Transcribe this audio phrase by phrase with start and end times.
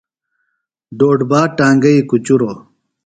[0.99, 2.57] ڈوڈبا ٹانگئی کُچُروۡ۔